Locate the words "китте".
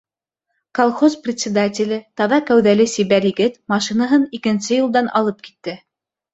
5.49-5.81